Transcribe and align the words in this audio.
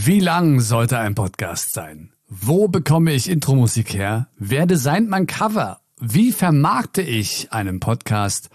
Wie 0.00 0.20
lang 0.20 0.60
sollte 0.60 0.96
ein 1.00 1.16
Podcast 1.16 1.72
sein? 1.72 2.12
Wo 2.28 2.68
bekomme 2.68 3.12
ich 3.12 3.28
Intro-Musik 3.28 3.94
her? 3.94 4.28
Wer 4.38 4.64
designt 4.64 5.10
mein 5.10 5.26
Cover? 5.26 5.80
Wie 5.98 6.30
vermarkte 6.30 7.02
ich 7.02 7.52
einen 7.52 7.80
Podcast? 7.80 8.48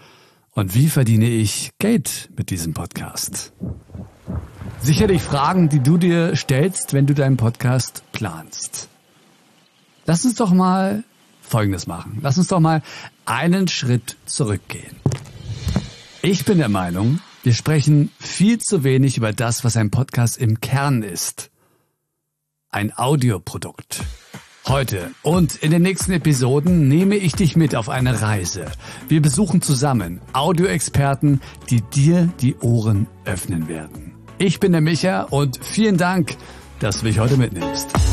Und 0.52 0.74
wie 0.74 0.88
verdiene 0.88 1.28
ich 1.28 1.72
Geld 1.78 2.30
mit 2.34 2.48
diesem 2.48 2.72
Podcast? 2.72 3.52
Sicherlich 4.80 5.20
Fragen, 5.20 5.68
die 5.68 5.80
du 5.80 5.98
dir 5.98 6.34
stellst, 6.34 6.94
wenn 6.94 7.06
du 7.06 7.12
deinen 7.12 7.36
Podcast 7.36 8.02
planst. 8.12 8.88
Lass 10.06 10.24
uns 10.24 10.36
doch 10.36 10.50
mal 10.50 11.04
Folgendes 11.42 11.86
machen. 11.86 12.20
Lass 12.22 12.38
uns 12.38 12.48
doch 12.48 12.60
mal 12.60 12.82
einen 13.26 13.68
Schritt 13.68 14.16
zurückgehen. 14.24 14.96
Ich 16.22 16.46
bin 16.46 16.56
der 16.56 16.70
Meinung, 16.70 17.20
wir 17.44 17.52
sprechen 17.52 18.10
viel 18.18 18.58
zu 18.58 18.84
wenig 18.84 19.18
über 19.18 19.32
das, 19.32 19.64
was 19.64 19.76
ein 19.76 19.90
Podcast 19.90 20.38
im 20.38 20.60
Kern 20.60 21.02
ist. 21.02 21.50
Ein 22.70 22.96
Audioprodukt. 22.96 24.02
Heute 24.66 25.10
und 25.22 25.56
in 25.56 25.70
den 25.70 25.82
nächsten 25.82 26.12
Episoden 26.12 26.88
nehme 26.88 27.16
ich 27.16 27.34
dich 27.34 27.54
mit 27.54 27.76
auf 27.76 27.90
eine 27.90 28.22
Reise. 28.22 28.64
Wir 29.08 29.20
besuchen 29.20 29.60
zusammen 29.60 30.22
Audioexperten, 30.32 31.42
die 31.68 31.82
dir 31.82 32.32
die 32.40 32.56
Ohren 32.56 33.06
öffnen 33.26 33.68
werden. 33.68 34.14
Ich 34.38 34.58
bin 34.58 34.72
der 34.72 34.80
Micha 34.80 35.24
und 35.24 35.62
vielen 35.62 35.98
Dank, 35.98 36.36
dass 36.78 37.00
du 37.00 37.04
mich 37.04 37.18
heute 37.18 37.36
mitnimmst. 37.36 38.03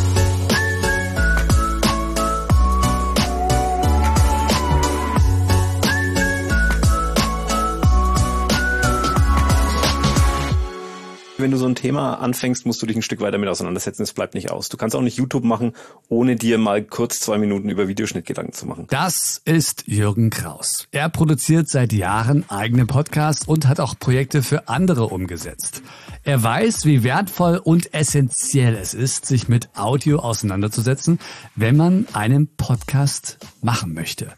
Wenn 11.41 11.51
du 11.51 11.57
so 11.57 11.65
ein 11.65 11.75
Thema 11.75 12.15
anfängst, 12.15 12.65
musst 12.65 12.81
du 12.81 12.85
dich 12.85 12.95
ein 12.95 13.01
Stück 13.01 13.21
weiter 13.21 13.37
mit 13.37 13.49
auseinandersetzen. 13.49 14.03
Es 14.03 14.13
bleibt 14.13 14.33
nicht 14.33 14.51
aus. 14.51 14.69
Du 14.69 14.77
kannst 14.77 14.95
auch 14.95 15.01
nicht 15.01 15.17
YouTube 15.17 15.43
machen, 15.43 15.73
ohne 16.09 16.35
dir 16.35 16.57
mal 16.57 16.83
kurz 16.83 17.19
zwei 17.19 17.37
Minuten 17.37 17.69
über 17.69 17.87
Videoschnitt 17.87 18.25
Gedanken 18.25 18.53
zu 18.53 18.65
machen. 18.65 18.87
Das 18.89 19.41
ist 19.43 19.83
Jürgen 19.87 20.29
Kraus. 20.29 20.87
Er 20.91 21.09
produziert 21.09 21.69
seit 21.69 21.93
Jahren 21.93 22.45
eigene 22.49 22.85
Podcasts 22.85 23.47
und 23.47 23.67
hat 23.67 23.79
auch 23.79 23.97
Projekte 23.99 24.43
für 24.43 24.69
andere 24.69 25.07
umgesetzt. 25.07 25.81
Er 26.23 26.41
weiß, 26.41 26.85
wie 26.85 27.03
wertvoll 27.03 27.57
und 27.57 27.93
essentiell 27.93 28.75
es 28.75 28.93
ist, 28.93 29.25
sich 29.25 29.47
mit 29.47 29.69
Audio 29.75 30.19
auseinanderzusetzen, 30.19 31.19
wenn 31.55 31.75
man 31.75 32.07
einen 32.13 32.55
Podcast 32.55 33.39
machen 33.61 33.93
möchte. 33.93 34.33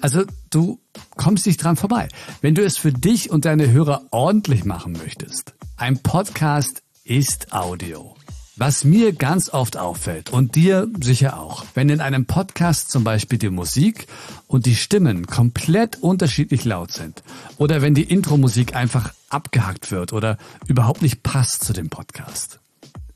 Also 0.00 0.24
du 0.50 0.80
kommst 1.16 1.46
nicht 1.46 1.62
dran 1.62 1.76
vorbei. 1.76 2.08
Wenn 2.40 2.54
du 2.54 2.64
es 2.64 2.76
für 2.76 2.92
dich 2.92 3.30
und 3.30 3.44
deine 3.44 3.70
Hörer 3.70 4.06
ordentlich 4.10 4.64
machen 4.64 4.92
möchtest, 4.92 5.54
ein 5.76 5.98
Podcast 6.02 6.82
ist 7.04 7.52
Audio. 7.52 8.14
Was 8.56 8.82
mir 8.82 9.12
ganz 9.12 9.50
oft 9.50 9.76
auffällt 9.76 10.30
und 10.30 10.56
dir 10.56 10.88
sicher 11.00 11.38
auch, 11.38 11.64
wenn 11.74 11.88
in 11.90 12.00
einem 12.00 12.26
Podcast 12.26 12.90
zum 12.90 13.04
Beispiel 13.04 13.38
die 13.38 13.50
Musik 13.50 14.08
und 14.48 14.66
die 14.66 14.74
Stimmen 14.74 15.26
komplett 15.26 16.02
unterschiedlich 16.02 16.64
laut 16.64 16.90
sind 16.92 17.22
oder 17.56 17.82
wenn 17.82 17.94
die 17.94 18.02
Intro-Musik 18.02 18.74
einfach 18.74 19.14
abgehackt 19.30 19.92
wird 19.92 20.12
oder 20.12 20.38
überhaupt 20.66 21.02
nicht 21.02 21.22
passt 21.22 21.64
zu 21.64 21.72
dem 21.72 21.88
Podcast. 21.88 22.58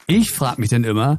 Ich 0.07 0.31
frage 0.31 0.61
mich 0.61 0.71
dann 0.71 0.85
immer, 0.85 1.19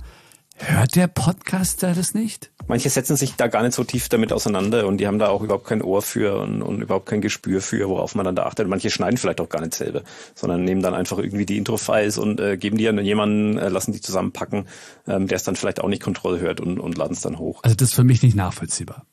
Hört 0.55 0.95
der 0.95 1.07
Podcaster 1.07 1.93
das 1.93 2.13
nicht? 2.13 2.51
Manche 2.67 2.89
setzen 2.89 3.17
sich 3.17 3.35
da 3.35 3.47
gar 3.47 3.63
nicht 3.63 3.73
so 3.73 3.83
tief 3.83 4.07
damit 4.07 4.31
auseinander 4.31 4.87
und 4.87 4.97
die 4.97 5.07
haben 5.07 5.19
da 5.19 5.27
auch 5.27 5.41
überhaupt 5.41 5.65
kein 5.65 5.81
Ohr 5.81 6.01
für 6.01 6.39
und, 6.39 6.61
und, 6.61 6.81
überhaupt 6.81 7.07
kein 7.07 7.21
Gespür 7.21 7.59
für, 7.59 7.89
worauf 7.89 8.15
man 8.15 8.23
dann 8.23 8.35
da 8.35 8.45
achtet. 8.45 8.67
Manche 8.67 8.89
schneiden 8.89 9.17
vielleicht 9.17 9.41
auch 9.41 9.49
gar 9.49 9.61
nicht 9.61 9.73
selber, 9.73 10.03
sondern 10.35 10.63
nehmen 10.63 10.81
dann 10.81 10.93
einfach 10.93 11.17
irgendwie 11.17 11.45
die 11.45 11.57
Intro-Files 11.57 12.17
und 12.17 12.39
äh, 12.39 12.57
geben 12.57 12.77
die 12.77 12.87
an 12.87 13.03
jemanden, 13.03 13.57
äh, 13.57 13.67
lassen 13.67 13.91
die 13.91 13.99
zusammenpacken, 13.99 14.67
ähm, 15.07 15.27
der 15.27 15.35
es 15.35 15.43
dann 15.43 15.55
vielleicht 15.55 15.81
auch 15.81 15.89
nicht 15.89 16.01
Kontrolle 16.01 16.39
hört 16.39 16.61
und, 16.61 16.79
und 16.79 16.97
laden 16.97 17.13
es 17.13 17.21
dann 17.21 17.39
hoch. 17.39 17.61
Also 17.63 17.75
das 17.75 17.89
ist 17.89 17.95
für 17.95 18.03
mich 18.03 18.21
nicht 18.21 18.35
nachvollziehbar. 18.35 19.05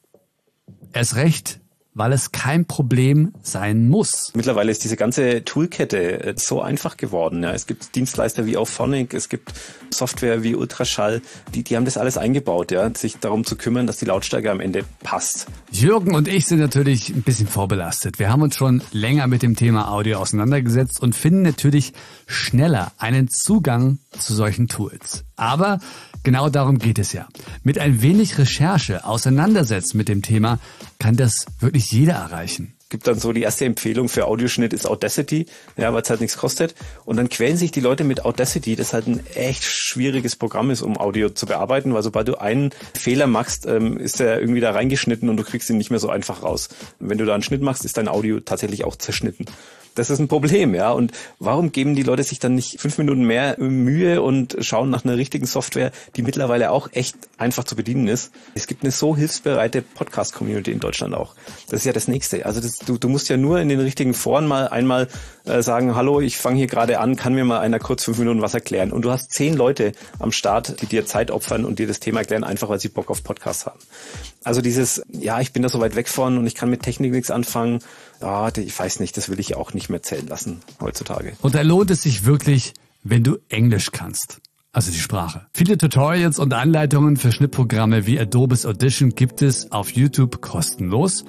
Erst 0.92 1.16
recht, 1.16 1.60
weil 2.00 2.14
es 2.14 2.32
kein 2.32 2.64
Problem 2.64 3.34
sein 3.42 3.90
muss. 3.90 4.32
Mittlerweile 4.34 4.70
ist 4.70 4.82
diese 4.84 4.96
ganze 4.96 5.44
Toolkette 5.44 6.24
äh, 6.24 6.34
so 6.34 6.62
einfach 6.62 6.96
geworden. 6.96 7.42
Ja. 7.42 7.52
Es 7.52 7.66
gibt 7.66 7.94
Dienstleister 7.94 8.46
wie 8.46 8.56
Auphonic, 8.56 9.12
es 9.12 9.28
gibt 9.28 9.52
Software 9.90 10.42
wie 10.42 10.54
Ultraschall, 10.54 11.20
die, 11.54 11.62
die 11.62 11.76
haben 11.76 11.84
das 11.84 11.98
alles 11.98 12.16
eingebaut, 12.16 12.72
ja, 12.72 12.90
sich 12.94 13.18
darum 13.18 13.44
zu 13.44 13.54
kümmern, 13.54 13.86
dass 13.86 13.98
die 13.98 14.06
Lautstärke 14.06 14.50
am 14.50 14.60
Ende 14.60 14.82
passt. 15.02 15.48
Jürgen 15.72 16.14
und 16.14 16.26
ich 16.26 16.46
sind 16.46 16.60
natürlich 16.60 17.10
ein 17.10 17.20
bisschen 17.20 17.46
vorbelastet. 17.46 18.18
Wir 18.18 18.30
haben 18.30 18.40
uns 18.40 18.56
schon 18.56 18.82
länger 18.92 19.26
mit 19.26 19.42
dem 19.42 19.54
Thema 19.54 19.90
Audio 19.92 20.20
auseinandergesetzt 20.20 21.02
und 21.02 21.14
finden 21.14 21.42
natürlich 21.42 21.92
schneller 22.26 22.92
einen 22.96 23.28
Zugang 23.28 23.98
zu 24.18 24.32
solchen 24.32 24.68
Tools. 24.68 25.26
Aber 25.40 25.78
Genau 26.22 26.50
darum 26.50 26.78
geht 26.78 26.98
es 26.98 27.14
ja. 27.14 27.28
Mit 27.62 27.78
ein 27.78 28.02
wenig 28.02 28.36
Recherche 28.36 29.06
auseinandersetzen 29.06 29.96
mit 29.96 30.10
dem 30.10 30.20
Thema 30.20 30.58
kann 30.98 31.16
das 31.16 31.46
wirklich 31.60 31.90
jeder 31.92 32.12
erreichen 32.12 32.74
gibt 32.90 33.06
dann 33.06 33.18
so 33.18 33.32
die 33.32 33.42
erste 33.42 33.64
Empfehlung 33.64 34.08
für 34.08 34.26
Audioschnitt 34.26 34.72
ist 34.72 34.86
Audacity, 34.86 35.46
ja, 35.76 35.94
weil 35.94 36.02
es 36.02 36.10
halt 36.10 36.20
nichts 36.20 36.36
kostet. 36.36 36.74
Und 37.04 37.16
dann 37.16 37.28
quälen 37.28 37.56
sich 37.56 37.70
die 37.70 37.80
Leute 37.80 38.02
mit 38.04 38.24
Audacity, 38.24 38.76
das 38.76 38.92
halt 38.92 39.06
ein 39.06 39.24
echt 39.34 39.64
schwieriges 39.64 40.36
Programm 40.36 40.70
ist, 40.70 40.82
um 40.82 40.98
Audio 40.98 41.30
zu 41.30 41.46
bearbeiten, 41.46 41.94
weil 41.94 42.02
sobald 42.02 42.26
du 42.26 42.40
einen 42.40 42.70
Fehler 42.94 43.28
machst, 43.28 43.64
ähm, 43.66 43.96
ist 43.96 44.20
er 44.20 44.40
irgendwie 44.40 44.60
da 44.60 44.72
reingeschnitten 44.72 45.28
und 45.28 45.36
du 45.36 45.44
kriegst 45.44 45.70
ihn 45.70 45.78
nicht 45.78 45.90
mehr 45.90 46.00
so 46.00 46.10
einfach 46.10 46.42
raus. 46.42 46.68
Wenn 46.98 47.16
du 47.16 47.24
da 47.24 47.34
einen 47.34 47.44
Schnitt 47.44 47.62
machst, 47.62 47.84
ist 47.84 47.96
dein 47.96 48.08
Audio 48.08 48.40
tatsächlich 48.40 48.84
auch 48.84 48.96
zerschnitten. 48.96 49.46
Das 50.00 50.08
ist 50.08 50.18
ein 50.18 50.28
Problem, 50.28 50.74
ja. 50.74 50.92
Und 50.92 51.12
warum 51.40 51.72
geben 51.72 51.94
die 51.94 52.02
Leute 52.02 52.22
sich 52.22 52.38
dann 52.38 52.54
nicht 52.54 52.80
fünf 52.80 52.96
Minuten 52.96 53.22
mehr 53.22 53.56
Mühe 53.58 54.22
und 54.22 54.56
schauen 54.60 54.88
nach 54.88 55.04
einer 55.04 55.18
richtigen 55.18 55.44
Software, 55.44 55.92
die 56.16 56.22
mittlerweile 56.22 56.70
auch 56.70 56.88
echt 56.92 57.16
einfach 57.36 57.64
zu 57.64 57.76
bedienen 57.76 58.08
ist? 58.08 58.32
Es 58.54 58.66
gibt 58.66 58.82
eine 58.82 58.92
so 58.92 59.14
hilfsbereite 59.14 59.82
Podcast-Community 59.82 60.72
in 60.72 60.80
Deutschland 60.80 61.14
auch. 61.14 61.34
Das 61.68 61.80
ist 61.80 61.84
ja 61.84 61.92
das 61.92 62.08
Nächste. 62.08 62.46
Also 62.46 62.62
das, 62.62 62.78
du, 62.78 62.96
du 62.96 63.10
musst 63.10 63.28
ja 63.28 63.36
nur 63.36 63.60
in 63.60 63.68
den 63.68 63.78
richtigen 63.78 64.14
Foren 64.14 64.48
mal 64.48 64.68
einmal 64.68 65.06
äh, 65.44 65.60
sagen, 65.60 65.94
hallo, 65.94 66.22
ich 66.22 66.38
fange 66.38 66.56
hier 66.56 66.66
gerade 66.66 66.98
an, 66.98 67.16
kann 67.16 67.34
mir 67.34 67.44
mal 67.44 67.60
einer 67.60 67.78
kurz 67.78 68.02
fünf 68.04 68.16
Minuten 68.16 68.40
was 68.40 68.54
erklären? 68.54 68.92
Und 68.92 69.04
du 69.04 69.10
hast 69.10 69.34
zehn 69.34 69.54
Leute 69.54 69.92
am 70.18 70.32
Start, 70.32 70.80
die 70.80 70.86
dir 70.86 71.04
Zeit 71.04 71.30
opfern 71.30 71.66
und 71.66 71.78
dir 71.78 71.86
das 71.86 72.00
Thema 72.00 72.20
erklären, 72.20 72.42
einfach 72.42 72.70
weil 72.70 72.80
sie 72.80 72.88
Bock 72.88 73.10
auf 73.10 73.22
Podcasts 73.22 73.66
haben. 73.66 73.80
Also 74.44 74.62
dieses, 74.62 75.02
ja, 75.12 75.42
ich 75.42 75.52
bin 75.52 75.62
da 75.62 75.68
so 75.68 75.78
weit 75.78 75.94
weg 75.94 76.08
von 76.08 76.38
und 76.38 76.46
ich 76.46 76.54
kann 76.54 76.70
mit 76.70 76.84
Technik 76.84 77.12
nichts 77.12 77.30
anfangen 77.30 77.80
ah, 78.20 78.50
ich 78.56 78.78
weiß 78.78 79.00
nicht, 79.00 79.16
das 79.16 79.28
will 79.28 79.40
ich 79.40 79.56
auch 79.56 79.74
nicht 79.74 79.88
mehr 79.88 80.02
zählen 80.02 80.26
lassen 80.26 80.60
heutzutage. 80.80 81.32
Und 81.40 81.54
da 81.54 81.62
lohnt 81.62 81.90
es 81.90 82.02
sich 82.02 82.24
wirklich, 82.24 82.74
wenn 83.02 83.22
du 83.22 83.38
Englisch 83.48 83.90
kannst. 83.92 84.40
Also 84.72 84.92
die 84.92 84.98
Sprache. 84.98 85.46
Viele 85.52 85.76
Tutorials 85.78 86.38
und 86.38 86.54
Anleitungen 86.54 87.16
für 87.16 87.32
Schnittprogramme 87.32 88.06
wie 88.06 88.20
Adobe's 88.20 88.64
Audition 88.66 89.10
gibt 89.10 89.42
es 89.42 89.72
auf 89.72 89.90
YouTube 89.90 90.40
kostenlos. 90.40 91.24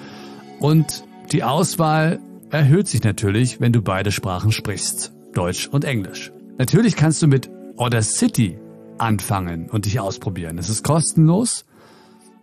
Und 0.59 1.03
die 1.31 1.43
Auswahl 1.43 2.19
erhöht 2.51 2.87
sich 2.87 3.03
natürlich, 3.03 3.59
wenn 3.59 3.73
du 3.73 3.81
beide 3.81 4.11
Sprachen 4.11 4.51
sprichst. 4.51 5.13
Deutsch 5.33 5.67
und 5.67 5.85
Englisch. 5.85 6.31
Natürlich 6.57 6.95
kannst 6.95 7.21
du 7.23 7.27
mit 7.27 7.49
Audacity 7.77 8.59
anfangen 8.99 9.69
und 9.69 9.85
dich 9.85 9.99
ausprobieren. 9.99 10.59
Es 10.59 10.69
ist 10.69 10.83
kostenlos 10.83 11.65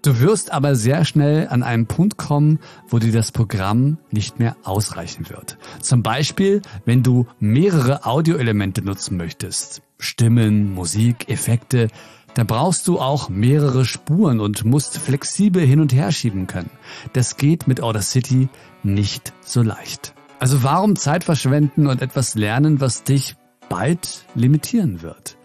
Du 0.02 0.20
wirst 0.20 0.52
aber 0.52 0.76
sehr 0.76 1.04
schnell 1.04 1.48
an 1.48 1.62
einen 1.62 1.86
Punkt 1.86 2.16
kommen, 2.16 2.60
wo 2.86 2.98
dir 2.98 3.12
das 3.12 3.32
Programm 3.32 3.98
nicht 4.10 4.38
mehr 4.38 4.56
ausreichen 4.62 5.28
wird. 5.28 5.58
Zum 5.80 6.02
Beispiel, 6.02 6.62
wenn 6.84 7.02
du 7.02 7.26
mehrere 7.40 8.06
Audioelemente 8.06 8.82
nutzen 8.82 9.16
möchtest. 9.16 9.82
Stimmen, 9.98 10.72
Musik, 10.72 11.28
Effekte. 11.28 11.88
Da 12.34 12.44
brauchst 12.44 12.86
du 12.86 13.00
auch 13.00 13.28
mehrere 13.28 13.84
Spuren 13.84 14.38
und 14.38 14.64
musst 14.64 14.98
flexibel 14.98 15.66
hin 15.66 15.80
und 15.80 15.92
her 15.92 16.12
schieben 16.12 16.46
können. 16.46 16.70
Das 17.12 17.36
geht 17.36 17.66
mit 17.66 17.80
Audacity 17.80 18.48
nicht 18.84 19.32
so 19.40 19.62
leicht. 19.62 20.14
Also 20.38 20.62
warum 20.62 20.94
Zeit 20.94 21.24
verschwenden 21.24 21.88
und 21.88 22.00
etwas 22.00 22.36
lernen, 22.36 22.80
was 22.80 23.02
dich 23.02 23.34
bald 23.68 24.24
limitieren 24.36 25.02
wird? 25.02 25.36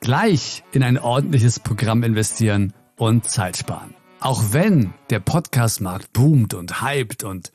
Gleich 0.00 0.64
in 0.72 0.82
ein 0.82 0.98
ordentliches 0.98 1.60
Programm 1.60 2.02
investieren 2.02 2.72
und 2.96 3.28
Zeit 3.28 3.58
sparen. 3.58 3.94
Auch 4.20 4.52
wenn 4.52 4.92
der 5.08 5.18
Podcastmarkt 5.18 6.12
boomt 6.12 6.52
und 6.52 6.82
hypt 6.82 7.24
und 7.24 7.52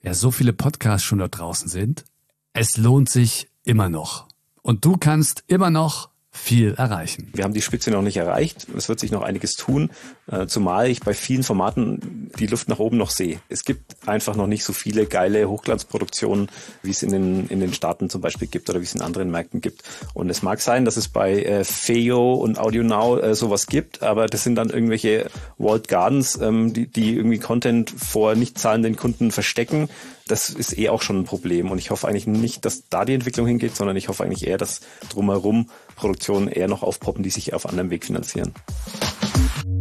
ja 0.00 0.14
so 0.14 0.30
viele 0.30 0.52
Podcasts 0.52 1.04
schon 1.04 1.18
dort 1.18 1.36
draußen 1.36 1.68
sind, 1.68 2.04
es 2.52 2.76
lohnt 2.76 3.10
sich 3.10 3.50
immer 3.64 3.88
noch. 3.88 4.28
Und 4.62 4.84
du 4.84 4.96
kannst 4.96 5.42
immer 5.48 5.70
noch 5.70 6.10
viel 6.38 6.74
erreichen. 6.74 7.30
Wir 7.34 7.44
haben 7.44 7.52
die 7.52 7.62
Spitze 7.62 7.90
noch 7.90 8.02
nicht 8.02 8.16
erreicht. 8.16 8.66
Es 8.76 8.88
wird 8.88 9.00
sich 9.00 9.10
noch 9.10 9.22
einiges 9.22 9.54
tun, 9.54 9.90
äh, 10.30 10.46
zumal 10.46 10.88
ich 10.88 11.00
bei 11.00 11.12
vielen 11.12 11.42
Formaten 11.42 12.30
die 12.38 12.46
Luft 12.46 12.68
nach 12.68 12.78
oben 12.78 12.96
noch 12.96 13.10
sehe. 13.10 13.40
Es 13.48 13.64
gibt 13.64 14.08
einfach 14.08 14.36
noch 14.36 14.46
nicht 14.46 14.64
so 14.64 14.72
viele 14.72 15.06
geile 15.06 15.48
Hochglanzproduktionen, 15.48 16.48
wie 16.82 16.90
es 16.90 17.02
in 17.02 17.10
den, 17.10 17.48
in 17.48 17.60
den 17.60 17.74
Staaten 17.74 18.08
zum 18.08 18.20
Beispiel 18.20 18.48
gibt 18.48 18.70
oder 18.70 18.80
wie 18.80 18.84
es 18.84 18.94
in 18.94 19.02
anderen 19.02 19.30
Märkten 19.30 19.60
gibt. 19.60 19.82
Und 20.14 20.30
es 20.30 20.42
mag 20.42 20.60
sein, 20.60 20.84
dass 20.84 20.96
es 20.96 21.08
bei 21.08 21.42
äh, 21.42 21.64
Feo 21.64 22.34
und 22.34 22.58
Audio 22.58 22.82
Now 22.82 23.18
äh, 23.18 23.34
sowas 23.34 23.66
gibt, 23.66 24.02
aber 24.02 24.26
das 24.26 24.44
sind 24.44 24.54
dann 24.54 24.70
irgendwelche 24.70 25.30
Walled 25.58 25.88
Gardens, 25.88 26.38
ähm, 26.40 26.72
die, 26.72 26.86
die 26.86 27.16
irgendwie 27.16 27.38
Content 27.38 27.90
vor 27.90 28.34
nicht 28.34 28.58
zahlenden 28.58 28.96
Kunden 28.96 29.30
verstecken 29.30 29.88
das 30.30 30.50
ist 30.50 30.78
eh 30.78 30.88
auch 30.88 31.02
schon 31.02 31.20
ein 31.20 31.24
Problem. 31.24 31.70
Und 31.70 31.78
ich 31.78 31.90
hoffe 31.90 32.08
eigentlich 32.08 32.26
nicht, 32.26 32.64
dass 32.64 32.88
da 32.88 33.04
die 33.04 33.14
Entwicklung 33.14 33.46
hingeht, 33.46 33.76
sondern 33.76 33.96
ich 33.96 34.08
hoffe 34.08 34.24
eigentlich 34.24 34.46
eher, 34.46 34.58
dass 34.58 34.80
drumherum 35.10 35.68
Produktionen 35.96 36.48
eher 36.48 36.68
noch 36.68 36.82
aufpoppen, 36.82 37.22
die 37.22 37.30
sich 37.30 37.54
auf 37.54 37.68
anderem 37.68 37.90
Weg 37.90 38.04
finanzieren. 38.04 38.52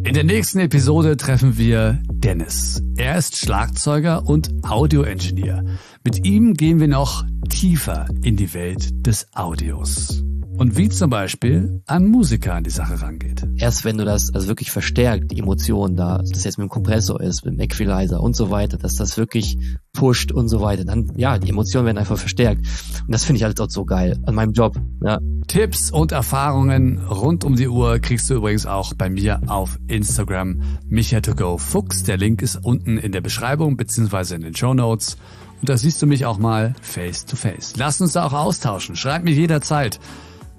In 0.04 0.14
der 0.14 0.24
nächsten 0.24 0.60
Episode 0.60 1.18
treffen 1.18 1.58
wir 1.58 2.02
Dennis. 2.10 2.82
Er 2.96 3.18
ist 3.18 3.38
Schlagzeuger 3.38 4.26
und 4.26 4.50
Audioingenieur. 4.64 5.64
Mit 6.04 6.26
ihm 6.26 6.54
gehen 6.54 6.80
wir 6.80 6.88
noch 6.88 7.26
tiefer 7.50 8.08
in 8.24 8.38
die 8.38 8.54
Welt 8.54 9.06
des 9.06 9.28
Audios 9.34 10.24
und 10.58 10.76
wie 10.76 10.90
zum 10.90 11.10
Beispiel 11.10 11.82
ein 11.86 12.08
Musiker 12.08 12.56
an 12.56 12.64
die 12.64 12.70
Sache 12.70 13.02
rangeht. 13.02 13.48
Erst 13.58 13.86
wenn 13.86 13.98
du 13.98 14.06
das 14.06 14.34
also 14.34 14.48
wirklich 14.48 14.72
verstärkt, 14.72 15.32
die 15.32 15.40
Emotionen 15.40 15.96
da, 15.96 16.18
dass 16.18 16.32
das 16.32 16.44
jetzt 16.44 16.58
mit 16.58 16.66
dem 16.66 16.70
Kompressor 16.70 17.22
ist, 17.22 17.46
mit 17.46 17.54
dem 17.54 17.60
Equalizer 17.60 18.22
und 18.22 18.36
so 18.36 18.50
weiter, 18.50 18.78
dass 18.78 18.96
das 18.96 19.18
wirklich 19.18 19.58
pusht 19.94 20.32
und 20.32 20.48
so 20.48 20.62
weiter, 20.62 20.84
dann 20.84 21.12
ja, 21.16 21.38
die 21.38 21.50
Emotionen 21.50 21.86
werden 21.86 21.98
einfach 21.98 22.18
verstärkt. 22.18 22.66
Und 23.06 23.14
das 23.14 23.24
finde 23.24 23.38
ich 23.38 23.44
halt 23.44 23.60
auch 23.62 23.70
so 23.70 23.86
geil 23.86 24.20
an 24.26 24.36
meinem 24.36 24.54
Job. 24.54 24.80
Ja. 25.04 25.20
Tipps 25.48 25.92
und 25.92 26.12
Erfahrungen 26.12 27.00
rund 27.08 27.44
um 27.44 27.56
die 27.56 27.68
Uhr 27.68 28.00
kriegst 28.00 28.30
du 28.30 28.36
übrigens 28.36 28.66
auch 28.66 28.94
bei 28.94 29.10
mir 29.10 29.42
auf 29.48 29.78
Instagram 29.88 30.62
micha2go 30.90 31.60
fuchs. 31.60 32.04
Der 32.04 32.18
Link 32.18 32.42
ist 32.42 32.58
unten 32.64 32.98
in 32.98 33.12
der 33.12 33.22
Beschreibung 33.22 33.78
beziehungsweise 33.78 34.36
in 34.36 34.42
den 34.42 34.56
Show 34.56 34.74
Notes. 34.74 35.18
Und 35.62 35.70
da 35.70 35.78
siehst 35.78 36.02
du 36.02 36.08
mich 36.08 36.26
auch 36.26 36.38
mal 36.38 36.74
face 36.82 37.26
to 37.26 37.36
face. 37.36 37.74
Lass 37.78 38.02
uns 38.02 38.14
da 38.14 38.26
auch 38.26 38.34
austauschen. 38.34 38.96
Schreib 38.96 39.24
mir 39.24 39.34
jederzeit. 39.34 40.00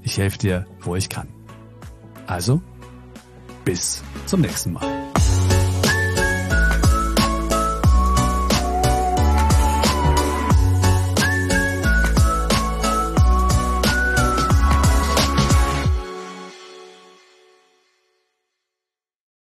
Ich 0.03 0.19
helfe 0.19 0.39
dir, 0.39 0.67
wo 0.81 0.97
ich 0.97 1.09
kann. 1.09 1.29
Also, 2.27 2.61
bis 3.65 4.03
zum 4.27 4.41
nächsten 4.41 4.73
Mal. 4.73 4.98